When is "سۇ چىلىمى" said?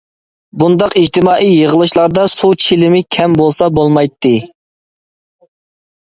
2.37-3.03